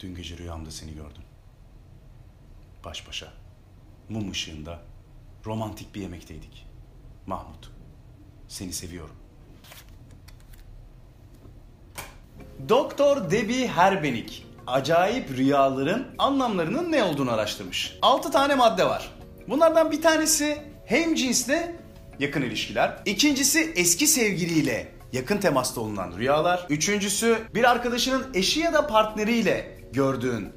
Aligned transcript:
Dün 0.00 0.14
gece 0.14 0.38
rüyamda 0.38 0.70
seni 0.70 0.94
gördüm. 0.94 1.22
Baş 2.84 3.08
başa, 3.08 3.32
mum 4.08 4.30
ışığında, 4.30 4.78
romantik 5.46 5.94
bir 5.94 6.00
yemekteydik. 6.00 6.66
Mahmut, 7.26 7.70
seni 8.48 8.72
seviyorum. 8.72 9.16
Doktor 12.68 13.30
Debbie 13.30 13.68
Herbenik 13.68 14.46
acayip 14.66 15.30
rüyaların 15.30 16.06
anlamlarının 16.18 16.92
ne 16.92 17.04
olduğunu 17.04 17.32
araştırmış. 17.32 17.98
6 18.02 18.30
tane 18.30 18.54
madde 18.54 18.84
var. 18.86 19.10
Bunlardan 19.48 19.92
bir 19.92 20.02
tanesi 20.02 20.62
hem 20.86 21.14
cinsle 21.14 21.76
yakın 22.18 22.42
ilişkiler. 22.42 23.02
İkincisi 23.06 23.72
eski 23.76 24.06
sevgiliyle 24.06 24.92
yakın 25.12 25.38
temasta 25.38 25.80
olunan 25.80 26.16
rüyalar. 26.18 26.66
Üçüncüsü 26.70 27.38
bir 27.54 27.70
arkadaşının 27.70 28.26
eşi 28.34 28.60
ya 28.60 28.72
da 28.72 28.86
partneriyle 28.86 29.76
gördüğün 29.96 30.48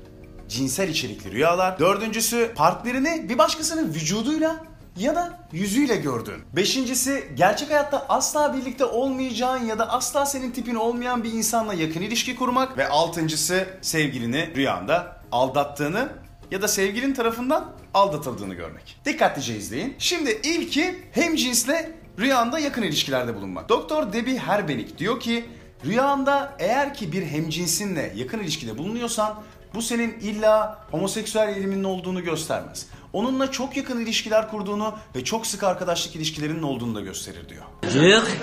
cinsel 0.47 0.89
içerikli 0.89 1.31
rüyalar. 1.31 1.79
Dördüncüsü 1.79 2.51
partnerini 2.55 3.29
bir 3.29 3.37
başkasının 3.37 3.93
vücuduyla 3.93 4.65
ya 4.97 5.15
da 5.15 5.39
yüzüyle 5.51 5.95
gördüğün. 5.95 6.41
Beşincisi 6.55 7.23
gerçek 7.35 7.69
hayatta 7.69 8.05
asla 8.09 8.57
birlikte 8.57 8.85
olmayacağın 8.85 9.65
ya 9.65 9.79
da 9.79 9.89
asla 9.89 10.25
senin 10.25 10.51
tipin 10.51 10.75
olmayan 10.75 11.23
bir 11.23 11.33
insanla 11.33 11.73
yakın 11.73 12.01
ilişki 12.01 12.35
kurmak. 12.35 12.77
Ve 12.77 12.89
altıncısı 12.89 13.67
sevgilini 13.81 14.55
rüyanda 14.55 15.21
aldattığını 15.31 16.09
ya 16.51 16.61
da 16.61 16.67
sevgilin 16.67 17.13
tarafından 17.13 17.71
aldatıldığını 17.93 18.53
görmek. 18.53 18.97
Dikkatlice 19.05 19.57
izleyin. 19.57 19.95
Şimdi 19.99 20.41
ilki 20.43 21.03
hem 21.11 21.35
cinsle 21.35 21.91
rüyanda 22.19 22.59
yakın 22.59 22.81
ilişkilerde 22.81 23.35
bulunmak. 23.35 23.69
Doktor 23.69 24.13
Debbie 24.13 24.37
Herbenik 24.37 24.97
diyor 24.97 25.19
ki 25.19 25.45
rüyanda 25.85 26.53
eğer 26.59 26.93
ki 26.93 27.11
bir 27.11 27.25
hemcinsinle 27.25 28.13
yakın 28.15 28.39
ilişkide 28.39 28.77
bulunuyorsan 28.77 29.35
bu 29.73 29.81
senin 29.81 30.19
illa 30.19 30.77
homoseksüel 30.91 31.49
eğiliminin 31.49 31.83
olduğunu 31.83 32.23
göstermez. 32.23 32.85
Onunla 33.13 33.51
çok 33.51 33.77
yakın 33.77 33.99
ilişkiler 33.99 34.49
kurduğunu 34.51 34.95
ve 35.15 35.23
çok 35.23 35.47
sık 35.47 35.63
arkadaşlık 35.63 36.15
ilişkilerinin 36.15 36.63
olduğunu 36.63 36.95
da 36.95 37.01
gösterir 37.01 37.49
diyor. 37.49 37.63
Çık. 37.81 38.37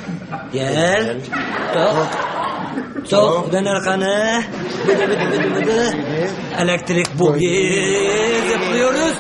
Gel. 0.53 1.17
Sok. 1.75 2.07
Sok. 3.07 3.53
Dön 3.53 3.65
arkanı. 3.65 4.43
Elektrik 6.59 7.19
bugi. 7.19 7.83
Zıplıyoruz. 8.53 9.15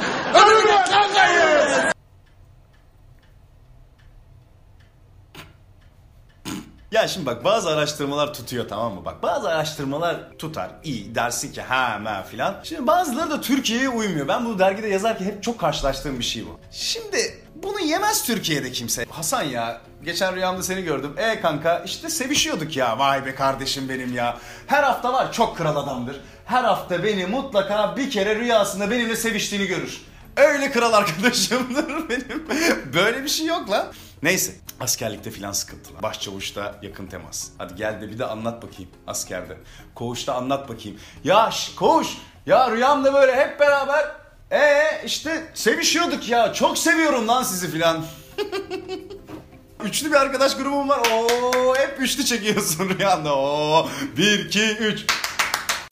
Şimdi 7.09 7.27
bak 7.27 7.45
bazı 7.45 7.71
araştırmalar 7.71 8.35
tutuyor 8.35 8.69
tamam 8.69 8.95
mı? 8.95 9.05
Bak 9.05 9.23
bazı 9.23 9.49
araştırmalar 9.49 10.17
tutar. 10.39 10.71
iyi 10.85 11.15
dersin 11.15 11.53
ki 11.53 11.63
ha 11.63 12.01
ha 12.05 12.23
filan. 12.23 12.57
Şimdi 12.65 12.87
bazıları 12.87 13.31
da 13.31 13.41
Türkiye'ye 13.41 13.89
uymuyor. 13.89 14.29
Ben 14.29 14.45
bu 14.45 14.59
dergide 14.59 14.89
yazarken 14.89 15.25
hep 15.25 15.43
çok 15.43 15.61
karşılaştığım 15.61 16.19
bir 16.19 16.25
şey 16.25 16.47
bu. 16.47 16.61
Şimdi 16.71 17.39
bunu 17.55 17.81
yemez 17.81 18.25
Türkiye'de 18.25 18.73
kimse. 18.73 19.05
Hasan 19.11 19.43
ya 19.43 19.81
geçen 20.05 20.37
rüyamda 20.37 20.63
seni 20.63 20.83
gördüm. 20.83 21.15
E 21.17 21.41
kanka 21.41 21.83
işte 21.87 22.11
sevişiyorduk 22.11 22.77
ya. 22.77 22.98
Vay 22.98 23.27
be 23.27 23.35
kardeşim 23.35 23.89
benim 23.89 24.15
ya. 24.15 24.39
Her 24.67 24.83
hafta 24.83 25.13
var 25.13 25.33
çok 25.33 25.57
kral 25.57 25.77
adamdır. 25.77 26.20
Her 26.45 26.65
hafta 26.65 27.05
beni 27.05 27.27
mutlaka 27.27 27.97
bir 27.97 28.11
kere 28.11 28.37
rüyasında 28.37 28.91
benimle 28.91 29.17
seviştiğini 29.17 29.67
görür. 29.67 30.01
Öyle 30.37 30.70
kral 30.70 30.93
arkadaşımdır 30.93 32.09
benim. 32.09 32.48
Böyle 32.95 33.25
bir 33.25 33.29
şey 33.29 33.47
yok 33.47 33.70
lan. 33.70 33.87
Neyse 34.23 34.53
askerlikte 34.81 35.31
filan 35.31 35.53
sıkıntılar. 35.53 36.03
Başçavuşta 36.03 36.75
yakın 36.83 37.07
temas. 37.07 37.49
Hadi 37.59 37.75
gel 37.75 38.01
de 38.01 38.11
bir 38.11 38.19
de 38.19 38.25
anlat 38.25 38.63
bakayım 38.63 38.91
askerde. 39.07 39.57
Koğuşta 39.95 40.35
anlat 40.35 40.69
bakayım. 40.69 40.99
Ya 41.25 41.51
şş, 41.51 41.75
koğuş 41.75 42.09
ya 42.47 42.71
rüyamda 42.71 43.15
böyle 43.15 43.36
hep 43.36 43.61
beraber 43.61 44.07
ee 44.51 45.03
işte 45.05 45.45
sevişiyorduk 45.55 46.29
ya. 46.29 46.53
Çok 46.53 46.79
seviyorum 46.79 47.29
lan 47.29 47.42
sizi 47.42 47.70
filan. 47.70 48.05
Üçlü 49.85 50.11
bir 50.11 50.17
arkadaş 50.17 50.57
grubum 50.57 50.89
var. 50.89 50.98
Oo 50.98 51.75
hep 51.77 51.97
üçlü 52.01 52.25
çekiyorsun 52.25 52.89
rüyanda. 52.89 53.36
Oo 53.36 53.89
1 54.17 54.39
2 54.39 54.77
3 54.77 55.05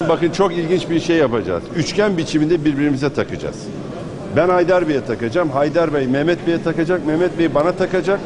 Bakın 0.01 0.31
çok 0.31 0.53
ilginç 0.53 0.91
bir 0.91 1.01
şey 1.01 1.17
yapacağız. 1.17 1.63
Üçgen 1.77 2.19
biçiminde 2.19 2.65
birbirimize 2.65 3.15
takacağız. 3.15 3.57
Ben 4.37 4.49
Haydar 4.49 4.89
Bey'e 4.89 5.05
takacağım. 5.05 5.51
Haydar 5.51 5.95
Bey 5.95 6.07
Mehmet 6.07 6.47
Bey'e 6.47 6.63
takacak. 6.63 7.07
Mehmet 7.07 7.39
Bey 7.39 7.55
bana 7.55 7.73
takacak. 7.73 8.21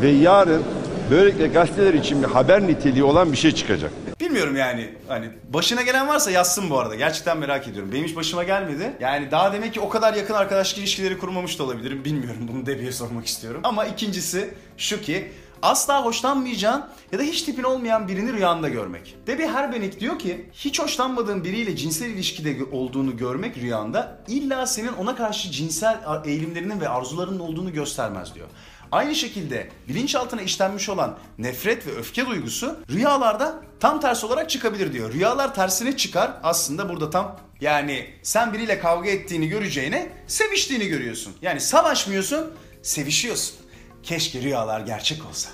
Ve 0.00 0.08
yarın 0.08 0.62
böylelikle 1.10 1.46
gazeteler 1.46 1.94
için 1.94 2.22
bir 2.22 2.28
haber 2.28 2.62
niteliği 2.66 3.04
olan 3.04 3.32
bir 3.32 3.36
şey 3.36 3.52
çıkacak. 3.52 3.92
Bilmiyorum 4.20 4.56
yani 4.56 4.88
hani 5.08 5.30
başına 5.52 5.82
gelen 5.82 6.08
varsa 6.08 6.30
yazsın 6.30 6.70
bu 6.70 6.78
arada. 6.78 6.94
Gerçekten 6.94 7.38
merak 7.38 7.68
ediyorum. 7.68 7.92
Benim 7.92 8.04
hiç 8.04 8.16
başıma 8.16 8.44
gelmedi. 8.44 8.92
Yani 9.00 9.30
daha 9.30 9.52
demek 9.52 9.74
ki 9.74 9.80
o 9.80 9.88
kadar 9.88 10.14
yakın 10.14 10.34
arkadaşlık 10.34 10.78
ilişkileri 10.78 11.18
kurmamış 11.18 11.58
da 11.58 11.64
olabilirim. 11.64 12.04
Bilmiyorum 12.04 12.48
bunu 12.52 12.66
Debi'ye 12.66 12.92
sormak 12.92 13.26
istiyorum. 13.26 13.60
Ama 13.64 13.84
ikincisi 13.84 14.54
şu 14.76 15.00
ki 15.00 15.32
asla 15.62 16.04
hoşlanmayacağın 16.04 16.84
ya 17.12 17.18
da 17.18 17.22
hiç 17.22 17.42
tipin 17.42 17.62
olmayan 17.62 18.08
birini 18.08 18.32
rüyanda 18.32 18.68
görmek. 18.68 19.16
Debbie 19.26 19.48
Herbenik 19.48 20.00
diyor 20.00 20.18
ki 20.18 20.46
hiç 20.52 20.80
hoşlanmadığın 20.80 21.44
biriyle 21.44 21.76
cinsel 21.76 22.10
ilişkide 22.10 22.56
olduğunu 22.72 23.16
görmek 23.16 23.56
rüyanda 23.56 24.18
illa 24.28 24.66
senin 24.66 24.92
ona 24.92 25.16
karşı 25.16 25.50
cinsel 25.50 26.00
eğilimlerinin 26.24 26.80
ve 26.80 26.88
arzularının 26.88 27.38
olduğunu 27.38 27.72
göstermez 27.72 28.34
diyor. 28.34 28.48
Aynı 28.94 29.14
şekilde 29.14 29.68
bilinçaltına 29.88 30.42
işlenmiş 30.42 30.88
olan 30.88 31.18
nefret 31.38 31.86
ve 31.86 31.90
öfke 31.90 32.26
duygusu 32.26 32.80
rüyalarda 32.90 33.62
tam 33.80 34.00
tersi 34.00 34.26
olarak 34.26 34.50
çıkabilir 34.50 34.92
diyor. 34.92 35.12
Rüyalar 35.12 35.54
tersine 35.54 35.96
çıkar 35.96 36.32
aslında 36.42 36.88
burada 36.88 37.10
tam 37.10 37.40
yani 37.60 38.06
sen 38.22 38.52
biriyle 38.52 38.78
kavga 38.78 39.10
ettiğini 39.10 39.48
göreceğine 39.48 40.12
seviştiğini 40.26 40.86
görüyorsun. 40.86 41.32
Yani 41.42 41.60
savaşmıyorsun 41.60 42.54
sevişiyorsun. 42.82 43.56
Keşke 44.02 44.42
rüyalar 44.42 44.80
gerçek 44.80 45.26
olsa. 45.26 45.50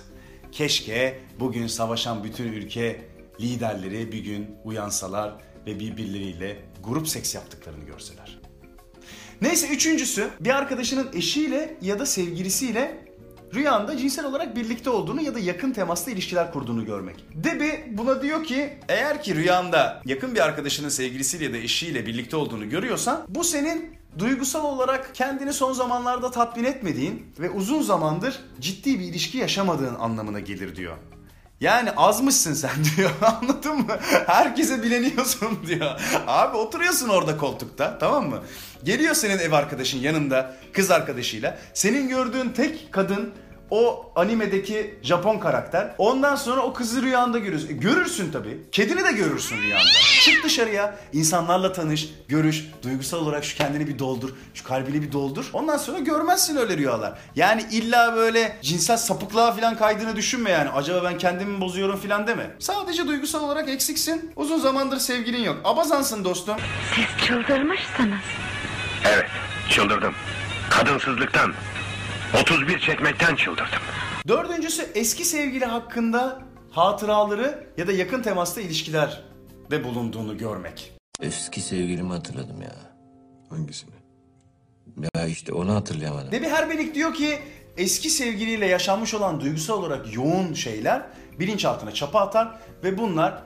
Keşke 0.53 1.21
bugün 1.39 1.67
savaşan 1.67 2.25
bütün 2.25 2.53
ülke 2.53 3.05
liderleri 3.41 4.12
bir 4.12 4.25
gün 4.25 4.57
uyansalar 4.65 5.34
ve 5.67 5.81
birbirleriyle 5.81 6.57
grup 6.84 7.09
seks 7.09 7.34
yaptıklarını 7.34 7.84
görseler. 7.84 8.41
Neyse 9.43 9.69
üçüncüsü 9.69 10.31
bir 10.41 10.51
arkadaşının 10.51 11.09
eşiyle 11.15 11.77
ya 11.83 11.99
da 11.99 12.07
sevgilisiyle 12.07 13.09
rüyanda 13.55 13.97
cinsel 13.97 14.25
olarak 14.25 14.56
birlikte 14.56 14.91
olduğunu 14.91 15.22
ya 15.22 15.34
da 15.34 15.38
yakın 15.38 15.72
temasta 15.72 16.11
ilişkiler 16.11 16.53
kurduğunu 16.53 16.84
görmek. 16.84 17.25
Debbie 17.34 17.88
buna 17.91 18.22
diyor 18.22 18.44
ki 18.44 18.78
eğer 18.88 19.22
ki 19.22 19.34
rüyanda 19.34 20.03
yakın 20.05 20.34
bir 20.34 20.41
arkadaşının 20.41 20.88
sevgilisiyle 20.88 21.44
ya 21.44 21.53
da 21.53 21.56
eşiyle 21.56 22.06
birlikte 22.06 22.37
olduğunu 22.37 22.69
görüyorsan 22.69 23.22
bu 23.28 23.44
senin 23.44 24.00
duygusal 24.19 24.65
olarak 24.65 25.15
kendini 25.15 25.53
son 25.53 25.72
zamanlarda 25.72 26.31
tatmin 26.31 26.65
etmediğin 26.65 27.27
ve 27.39 27.50
uzun 27.50 27.83
zamandır 27.83 28.41
ciddi 28.60 28.99
bir 29.00 29.05
ilişki 29.05 29.39
yaşamadığın 29.39 29.94
anlamına 29.94 30.41
gelir 30.41 30.77
diyor. 30.77 30.97
Yani 31.60 31.91
azmışsın 31.91 32.54
sen 32.54 32.71
diyor 32.97 33.10
anladın 33.22 33.76
mı? 33.76 33.97
Herkese 34.26 34.82
bileniyorsun 34.82 35.59
diyor. 35.66 36.00
Abi 36.26 36.56
oturuyorsun 36.56 37.09
orada 37.09 37.37
koltukta 37.37 37.98
tamam 37.98 38.28
mı? 38.28 38.43
Geliyor 38.84 39.15
senin 39.15 39.38
ev 39.38 39.53
arkadaşın 39.53 39.98
yanında 39.98 40.56
kız 40.72 40.91
arkadaşıyla. 40.91 41.59
Senin 41.75 42.09
gördüğün 42.09 42.48
tek 42.48 42.93
kadın 42.93 43.32
o 43.70 44.12
animedeki 44.16 44.94
Japon 45.03 45.38
karakter. 45.38 45.94
Ondan 45.98 46.36
sonra 46.36 46.60
o 46.60 46.72
kızı 46.72 47.03
rüyanda 47.03 47.38
görürsün. 47.38 47.69
E, 47.69 47.72
görürsün 47.72 48.32
tabii. 48.32 48.58
Kedini 48.72 49.04
de 49.04 49.12
görürsün 49.12 49.62
rüyanda. 49.62 49.84
Çık 50.25 50.44
dışarıya, 50.44 50.97
insanlarla 51.12 51.72
tanış, 51.72 52.09
görüş, 52.28 52.64
duygusal 52.82 53.19
olarak 53.19 53.44
şu 53.44 53.56
kendini 53.56 53.88
bir 53.88 53.98
doldur, 53.98 54.30
şu 54.54 54.64
kalbini 54.64 55.03
bir 55.03 55.12
doldur. 55.12 55.50
Ondan 55.53 55.76
sonra 55.76 55.98
görmezsin 55.98 56.56
öyle 56.56 56.76
rüyalar. 56.76 57.19
Yani 57.36 57.66
illa 57.70 58.16
böyle 58.16 58.56
cinsel 58.62 58.97
sapıklığa 58.97 59.53
falan 59.53 59.76
kaydığını 59.76 60.16
düşünme 60.16 60.50
yani. 60.50 60.70
Acaba 60.70 61.04
ben 61.04 61.18
kendimi 61.18 61.60
bozuyorum 61.60 61.97
falan 62.00 62.27
deme. 62.27 62.50
Sadece 62.59 63.09
duygusal 63.09 63.45
olarak 63.45 63.68
eksiksin. 63.68 64.33
Uzun 64.36 64.59
zamandır 64.59 64.98
sevgilin 64.98 65.42
yok. 65.42 65.56
Abazansın 65.65 66.24
dostum. 66.24 66.56
Siz 66.95 67.27
çıldırmışsınız. 67.27 68.21
Evet, 69.04 69.27
çıldırdım. 69.71 70.15
Kadınsızlıktan, 70.71 71.53
31 72.34 72.78
çekmekten 72.78 73.36
çıldırdım. 73.36 73.78
Dördüncüsü 74.28 74.86
eski 74.94 75.24
sevgili 75.24 75.65
hakkında 75.65 76.42
hatıraları 76.71 77.66
ya 77.77 77.86
da 77.86 77.92
yakın 77.92 78.22
temasta 78.22 78.60
ilişkiler 78.60 79.22
de 79.71 79.84
bulunduğunu 79.84 80.38
görmek. 80.38 80.92
Eski 81.21 81.60
sevgilimi 81.60 82.12
hatırladım 82.12 82.62
ya. 82.62 82.74
Hangisini? 83.48 83.91
Ya 85.15 85.27
işte 85.27 85.53
onu 85.53 85.74
hatırlayamadım. 85.74 86.32
Debbie 86.32 86.48
Herbelik 86.48 86.94
diyor 86.94 87.15
ki 87.15 87.38
eski 87.77 88.10
sevgiliyle 88.10 88.66
yaşanmış 88.66 89.15
olan 89.15 89.41
duygusal 89.41 89.78
olarak 89.78 90.15
yoğun 90.15 90.54
şeyler 90.54 91.03
bilinçaltına 91.38 91.92
çapa 91.92 92.21
atar 92.21 92.59
ve 92.84 92.98
bunlar 92.98 93.42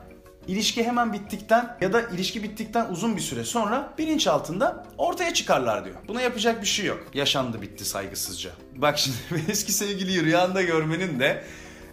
ilişki 0.49 0.85
hemen 0.85 1.13
bittikten 1.13 1.77
ya 1.81 1.93
da 1.93 2.01
ilişki 2.01 2.43
bittikten 2.43 2.87
uzun 2.91 3.17
bir 3.17 3.21
süre 3.21 3.45
sonra 3.45 3.93
bilinçaltında 3.99 4.87
ortaya 4.99 5.35
çıkarlar 5.35 5.85
diyor. 5.85 5.97
Buna 6.09 6.21
yapacak 6.23 6.63
bir 6.63 6.67
şey 6.67 6.87
yok. 6.87 7.05
Yaşandı 7.15 7.63
bitti 7.63 7.85
saygısızca. 7.85 8.51
Bak 8.77 8.99
şimdi 8.99 9.17
eski 9.49 9.73
sevgiliyi 9.73 10.25
rüyanda 10.25 10.63
görmenin 10.63 11.21
de 11.21 11.45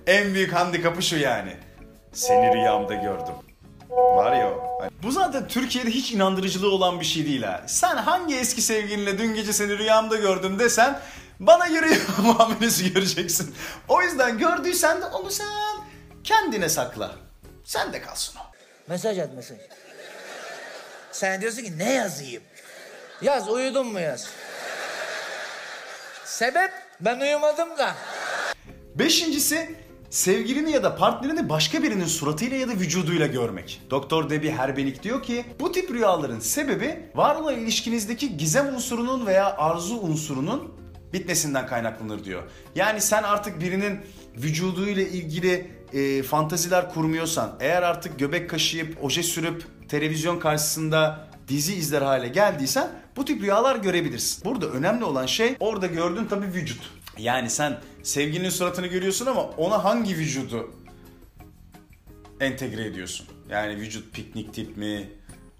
en 0.08 0.34
büyük 0.34 0.54
handikapı 0.54 1.02
şu 1.02 1.18
yani. 1.18 1.54
Seni 2.14 2.54
rüyamda 2.54 2.94
gördüm. 2.94 3.36
Var 3.90 4.36
ya 4.36 4.52
o. 4.52 4.82
Hani 4.82 4.92
Bu 5.04 5.12
zaten 5.12 5.48
Türkiye'de 5.48 5.90
hiç 5.90 6.12
inandırıcılığı 6.12 6.72
olan 6.72 7.00
bir 7.00 7.06
şey 7.06 7.26
değil 7.26 7.44
ha. 7.44 7.64
Sen 7.68 7.98
hangi 7.98 8.36
eski 8.36 8.62
sevgilinle 8.62 9.18
dün 9.18 9.34
gece 9.34 9.54
seni 9.54 9.78
rüyamda 9.78 10.16
gördüm 10.16 10.60
desen 10.60 11.00
bana 11.40 11.68
göre 11.68 11.88
muamelesi 12.24 12.94
göreceksin. 12.94 13.56
O 13.88 14.02
yüzden 14.02 14.38
gördüysen 14.38 15.02
de 15.02 15.06
onu 15.06 15.32
sen 15.32 15.48
kendine 16.24 16.70
sakla. 16.70 17.12
Sen 17.72 17.94
de 17.94 18.02
kalsın 18.02 18.40
o. 18.40 18.42
Mesaj 18.88 19.20
at 19.20 19.34
mesaj. 19.34 19.58
Sen 21.12 21.42
diyorsun 21.42 21.64
ki 21.64 21.78
ne 21.78 21.94
yazayım? 21.94 22.44
Yaz 23.22 23.50
uyudun 23.50 23.88
mu 23.88 24.00
yaz. 24.00 24.30
Sebep? 26.26 26.72
Ben 27.02 27.20
uyumadım 27.20 27.78
da. 27.78 27.96
Beşincisi 28.96 29.76
sevgilini 30.10 30.72
ya 30.72 30.84
da 30.84 30.96
partnerini 30.96 31.50
başka 31.50 31.84
birinin 31.84 32.06
suratıyla 32.06 32.58
ya 32.58 32.68
da 32.68 32.72
vücuduyla 32.72 33.28
görmek. 33.28 33.82
Doktor 33.90 34.30
Debbie 34.30 34.52
Herbenik 34.52 35.04
diyor 35.04 35.24
ki 35.24 35.46
bu 35.60 35.72
tip 35.72 35.92
rüyaların 35.92 36.40
sebebi 36.40 37.12
var 37.16 37.36
olan 37.36 37.60
ilişkinizdeki 37.60 38.38
gizem 38.38 38.76
unsurunun 38.76 39.26
veya 39.26 39.58
arzu 39.58 39.98
unsurunun 39.98 40.82
bitmesinden 41.14 41.68
kaynaklanır 41.68 42.24
diyor. 42.24 42.44
Yani 42.76 43.02
sen 43.02 43.24
artık 43.24 43.62
birinin 43.62 44.00
vücuduyla 44.36 45.04
ilgili 45.04 45.81
e, 45.94 46.24
fantaziler 46.24 46.94
kurmuyorsan, 46.94 47.56
eğer 47.60 47.84
artık 47.84 48.20
göbek 48.20 48.50
kaşıyıp, 48.50 49.04
oje 49.04 49.24
sürüp, 49.24 49.66
televizyon 49.88 50.40
karşısında 50.40 51.28
dizi 51.48 51.76
izler 51.76 52.02
hale 52.02 52.28
geldiysen 52.28 52.92
bu 53.16 53.26
tip 53.26 53.42
rüyalar 53.42 53.76
görebilirsin. 53.76 54.46
Burada 54.46 54.68
önemli 54.68 55.04
olan 55.04 55.26
şey 55.26 55.56
orada 55.60 55.88
gördüğün 55.88 56.26
tabii 56.26 56.48
vücut. 56.48 56.82
Yani 57.18 57.50
sen 57.50 57.80
sevgilinin 58.04 58.50
suratını 58.50 58.88
görüyorsun 58.88 59.26
ama 59.26 59.42
ona 59.42 59.84
hangi 59.84 60.18
vücudu 60.18 60.72
entegre 62.40 62.86
ediyorsun? 62.86 63.28
Yani 63.50 63.78
vücut 63.78 64.14
piknik 64.14 64.54
tip 64.54 64.78
mi, 64.78 65.10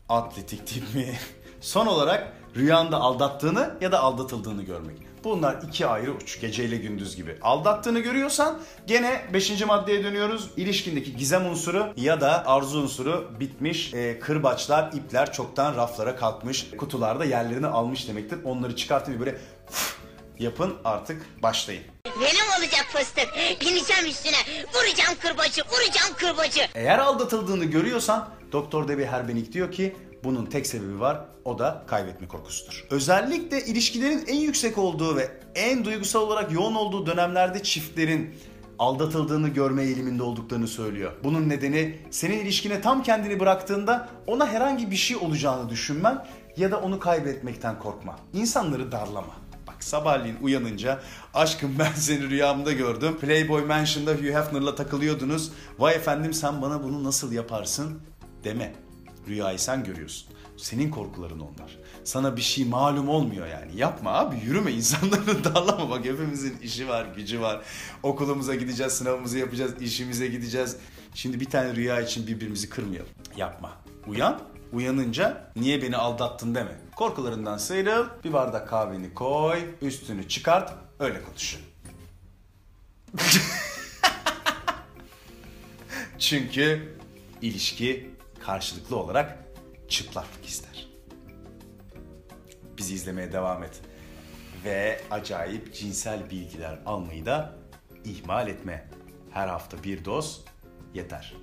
atletik 0.10 0.68
tip 0.68 0.96
mi? 0.96 1.14
Son 1.62 1.88
olarak 1.88 2.34
rüyanda 2.56 2.98
aldattığını 2.98 3.78
ya 3.82 3.92
da 3.92 4.00
aldatıldığını 4.00 4.64
görmek. 4.64 5.11
Bunlar 5.24 5.58
iki 5.68 5.88
ayrı 5.88 6.12
uç, 6.12 6.42
geceyle 6.42 6.78
gündüz 6.78 7.16
gibi. 7.16 7.38
Aldattığını 7.42 8.00
görüyorsan 8.00 8.62
gene 8.88 9.22
5. 9.34 9.66
maddeye 9.66 10.04
dönüyoruz. 10.04 10.50
İlişkindeki 10.58 11.16
gizem 11.16 11.46
unsuru 11.46 11.94
ya 11.98 12.22
da 12.22 12.48
arzu 12.48 12.80
unsuru 12.82 13.32
bitmiş. 13.40 13.94
E, 13.94 14.20
kırbaçlar, 14.20 14.92
ipler 14.94 15.34
çoktan 15.34 15.76
raflara 15.76 16.16
kalkmış. 16.16 16.68
Kutularda 16.78 17.26
yerlerini 17.26 17.68
almış 17.68 18.08
demektir. 18.08 18.40
Onları 18.44 18.76
çıkartın 18.76 19.20
böyle 19.20 19.38
yapın 20.40 20.74
artık 20.84 21.44
başlayın. 21.44 21.84
Benim 22.06 22.46
olacak 22.60 22.86
fıstık. 22.90 23.28
Bineceğim 23.62 24.06
üstüne. 24.06 24.66
Vuracağım 24.74 25.18
kırbacı, 25.22 25.62
vuracağım 25.62 26.14
kırbacı. 26.18 26.62
Eğer 26.76 27.00
aldatıldığını 27.00 27.66
görüyorsan 27.66 28.30
Doktor 28.52 28.88
Debbie 28.88 29.06
Herbenik 29.06 29.54
diyor 29.54 29.72
ki 29.72 29.96
bunun 30.24 30.46
tek 30.46 30.68
sebebi 30.68 31.00
var 31.00 31.26
o 31.46 31.60
da 31.60 31.84
kaybetme 31.88 32.28
korkusudur. 32.28 32.88
Özellikle 32.90 33.66
ilişkilerin 33.66 34.26
en 34.28 34.40
yüksek 34.40 34.78
olduğu 34.78 35.16
ve 35.16 35.32
en 35.56 35.86
duygusal 35.86 36.22
olarak 36.22 36.52
yoğun 36.52 36.76
olduğu 36.76 37.06
dönemlerde 37.06 37.64
çiftlerin 37.64 38.36
aldatıldığını 38.80 39.50
görme 39.50 39.84
eğiliminde 39.84 40.24
olduklarını 40.24 40.68
söylüyor. 40.68 41.12
Bunun 41.24 41.50
nedeni 41.50 42.00
senin 42.12 42.40
ilişkine 42.40 42.82
tam 42.82 43.04
kendini 43.04 43.40
bıraktığında 43.40 44.10
ona 44.28 44.48
herhangi 44.48 44.92
bir 44.92 44.96
şey 44.96 45.18
olacağını 45.18 45.70
düşünmen 45.70 46.26
ya 46.58 46.72
da 46.72 46.82
onu 46.82 47.00
kaybetmekten 47.00 47.80
korkma. 47.80 48.20
İnsanları 48.34 48.92
darlama. 48.92 49.36
Bak 49.68 49.84
sabahleyin 49.84 50.38
uyanınca 50.42 51.00
aşkım 51.34 51.76
ben 51.80 51.94
seni 51.96 52.30
rüyamda 52.30 52.72
gördüm. 52.72 53.18
Playboy 53.22 53.66
Mansion'da 53.66 54.12
Hugh 54.12 54.34
Hefner'la 54.34 54.76
takılıyordunuz. 54.76 55.52
Vay 55.80 55.96
efendim 55.96 56.34
sen 56.34 56.62
bana 56.62 56.84
bunu 56.84 57.04
nasıl 57.04 57.32
yaparsın 57.32 58.00
deme. 58.44 58.74
Rüyayı 59.28 59.60
sen 59.60 59.84
görüyorsun. 59.84 60.28
Senin 60.58 60.92
korkuların 60.92 61.40
onlar. 61.40 61.78
Sana 62.04 62.38
bir 62.38 62.42
şey 62.42 62.66
malum 62.66 63.10
olmuyor 63.10 63.48
yani. 63.48 63.78
Yapma 63.78 64.12
abi 64.12 64.36
yürüme 64.46 64.72
insanları 64.74 65.44
darlama. 65.44 65.90
Bak 65.90 66.06
hepimizin 66.06 66.58
işi 66.58 66.88
var, 66.88 67.06
gücü 67.16 67.42
var. 67.42 67.62
Okulumuza 68.04 68.56
gideceğiz, 68.56 68.94
sınavımızı 68.94 69.38
yapacağız, 69.38 69.82
işimize 69.82 70.28
gideceğiz. 70.28 70.78
Şimdi 71.14 71.40
bir 71.40 71.46
tane 71.46 71.76
rüya 71.76 72.02
için 72.02 72.28
birbirimizi 72.28 72.70
kırmayalım. 72.70 73.10
Yapma. 73.38 73.72
Uyan, 74.08 74.42
uyanınca 74.74 75.52
niye 75.56 75.82
beni 75.82 75.98
aldattın 75.98 76.56
deme. 76.56 76.78
Korkularından 76.96 77.58
sıyrıl, 77.58 78.06
bir 78.24 78.34
bardak 78.34 78.70
kahveni 78.70 79.14
koy, 79.14 79.60
üstünü 79.82 80.28
çıkart, 80.28 80.74
öyle 81.00 81.22
konuş. 81.24 81.60
Çünkü 86.20 86.96
ilişki 87.42 88.10
karşılıklı 88.46 88.96
olarak 88.96 89.38
çıplaklık 89.90 90.46
ister. 90.46 90.88
Bizi 92.78 92.94
izlemeye 92.94 93.34
devam 93.34 93.64
et. 93.64 93.82
Ve 94.66 95.02
acayip 95.12 95.74
cinsel 95.74 96.30
bilgiler 96.30 96.80
almayı 96.86 97.26
da 97.26 97.56
ihmal 98.06 98.48
etme. 98.48 98.88
Her 99.32 99.48
hafta 99.48 99.84
bir 99.84 100.06
doz 100.06 100.46
yeter. 100.94 101.34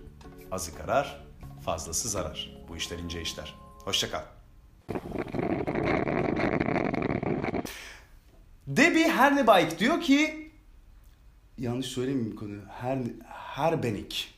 Azı 0.50 0.74
karar, 0.74 1.24
fazlası 1.64 2.08
zarar. 2.08 2.50
Bu 2.68 2.76
işler 2.76 2.98
ince 2.98 3.22
işler. 3.22 3.54
Hoşça 3.84 4.10
kal. 4.10 4.22
Debbie 8.66 9.08
Hernebayk 9.08 9.78
diyor 9.78 10.00
ki 10.00 10.50
yanlış 11.58 11.86
söylemeyeyim 11.86 12.36
konuyu. 12.36 12.62
Her 12.68 12.98
Herbenik. 13.28 14.34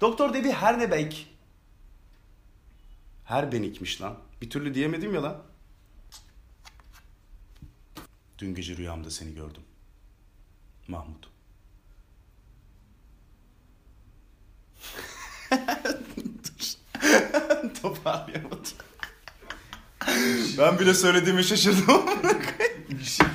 Doktor 0.00 0.34
Debbie 0.34 0.52
Hernebayk 3.26 3.52
Herbenik'miş 3.52 4.02
lan. 4.02 4.18
Bir 4.42 4.50
türlü 4.50 4.74
diyemedim 4.74 5.14
ya 5.14 5.22
lan. 5.22 5.42
Dün 8.38 8.54
gece 8.54 8.76
rüyamda 8.76 9.10
seni 9.10 9.34
gördüm. 9.34 9.62
Mahmut. 10.88 11.30
Dur. 16.26 16.76
Toparlayamadım. 17.82 18.72
ben 20.58 20.78
bile 20.78 20.94
söylediğimi 20.94 21.44
şaşırdım. 21.44 22.06
bir 22.90 23.04
şey. 23.04 23.26